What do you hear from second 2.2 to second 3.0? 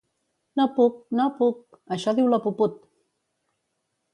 diu la puput!